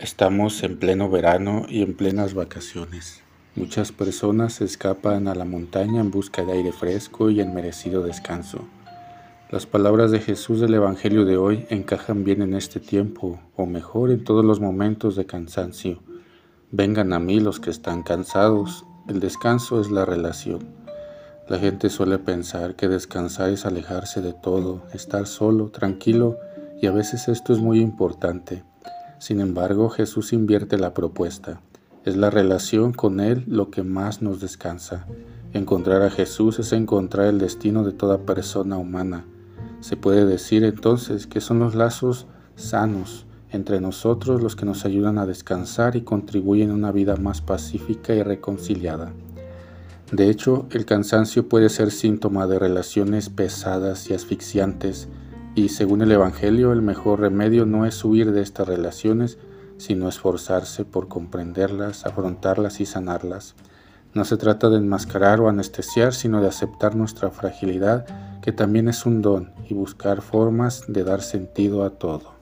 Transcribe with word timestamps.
Estamos 0.00 0.62
en 0.62 0.78
pleno 0.78 1.10
verano 1.10 1.66
y 1.68 1.82
en 1.82 1.92
plenas 1.92 2.32
vacaciones. 2.32 3.24
Muchas 3.56 3.90
personas 3.90 4.60
escapan 4.60 5.26
a 5.26 5.34
la 5.34 5.44
montaña 5.44 6.00
en 6.00 6.12
busca 6.12 6.44
de 6.44 6.52
aire 6.52 6.70
fresco 6.70 7.30
y 7.30 7.40
en 7.40 7.52
merecido 7.52 8.04
descanso. 8.04 8.60
Las 9.50 9.66
palabras 9.66 10.12
de 10.12 10.20
Jesús 10.20 10.60
del 10.60 10.74
Evangelio 10.74 11.24
de 11.24 11.36
hoy 11.36 11.66
encajan 11.68 12.22
bien 12.22 12.42
en 12.42 12.54
este 12.54 12.78
tiempo, 12.78 13.40
o 13.56 13.66
mejor 13.66 14.12
en 14.12 14.22
todos 14.22 14.44
los 14.44 14.60
momentos 14.60 15.16
de 15.16 15.26
cansancio. 15.26 16.00
Vengan 16.70 17.12
a 17.12 17.18
mí 17.18 17.40
los 17.40 17.58
que 17.58 17.70
están 17.70 18.04
cansados. 18.04 18.84
El 19.08 19.18
descanso 19.18 19.80
es 19.80 19.90
la 19.90 20.04
relación. 20.04 20.76
La 21.48 21.58
gente 21.58 21.90
suele 21.90 22.18
pensar 22.18 22.76
que 22.76 22.86
descansar 22.86 23.50
es 23.50 23.66
alejarse 23.66 24.20
de 24.20 24.32
todo, 24.32 24.84
estar 24.94 25.26
solo, 25.26 25.70
tranquilo, 25.70 26.38
y 26.80 26.86
a 26.86 26.92
veces 26.92 27.26
esto 27.26 27.52
es 27.52 27.58
muy 27.58 27.80
importante. 27.80 28.62
Sin 29.18 29.40
embargo, 29.40 29.88
Jesús 29.90 30.32
invierte 30.32 30.78
la 30.78 30.94
propuesta. 30.94 31.60
Es 32.04 32.16
la 32.16 32.30
relación 32.30 32.92
con 32.92 33.20
Él 33.20 33.44
lo 33.48 33.70
que 33.70 33.82
más 33.82 34.22
nos 34.22 34.40
descansa. 34.40 35.06
Encontrar 35.52 36.02
a 36.02 36.10
Jesús 36.10 36.58
es 36.58 36.72
encontrar 36.72 37.26
el 37.26 37.38
destino 37.38 37.82
de 37.82 37.92
toda 37.92 38.18
persona 38.18 38.76
humana. 38.76 39.24
Se 39.80 39.96
puede 39.96 40.24
decir 40.24 40.62
entonces 40.62 41.26
que 41.26 41.40
son 41.40 41.58
los 41.58 41.74
lazos 41.74 42.26
sanos 42.54 43.26
entre 43.50 43.80
nosotros 43.80 44.42
los 44.42 44.56
que 44.56 44.66
nos 44.66 44.84
ayudan 44.84 45.18
a 45.18 45.26
descansar 45.26 45.96
y 45.96 46.02
contribuyen 46.02 46.70
a 46.70 46.74
una 46.74 46.92
vida 46.92 47.16
más 47.16 47.40
pacífica 47.40 48.14
y 48.14 48.22
reconciliada. 48.22 49.12
De 50.12 50.30
hecho, 50.30 50.66
el 50.70 50.84
cansancio 50.84 51.48
puede 51.48 51.68
ser 51.68 51.90
síntoma 51.90 52.46
de 52.46 52.58
relaciones 52.58 53.28
pesadas 53.28 54.08
y 54.10 54.14
asfixiantes 54.14 55.08
y 55.58 55.68
según 55.68 56.02
el 56.02 56.12
Evangelio, 56.12 56.72
el 56.72 56.82
mejor 56.82 57.18
remedio 57.18 57.66
no 57.66 57.84
es 57.84 58.04
huir 58.04 58.30
de 58.30 58.42
estas 58.42 58.68
relaciones, 58.68 59.38
sino 59.76 60.08
esforzarse 60.08 60.84
por 60.84 61.08
comprenderlas, 61.08 62.06
afrontarlas 62.06 62.80
y 62.80 62.86
sanarlas. 62.86 63.56
No 64.14 64.24
se 64.24 64.36
trata 64.36 64.70
de 64.70 64.76
enmascarar 64.76 65.40
o 65.40 65.48
anestesiar, 65.48 66.14
sino 66.14 66.40
de 66.40 66.46
aceptar 66.46 66.94
nuestra 66.94 67.30
fragilidad, 67.30 68.06
que 68.40 68.52
también 68.52 68.88
es 68.88 69.04
un 69.04 69.20
don, 69.20 69.52
y 69.68 69.74
buscar 69.74 70.22
formas 70.22 70.84
de 70.86 71.02
dar 71.02 71.22
sentido 71.22 71.82
a 71.84 71.90
todo. 71.90 72.37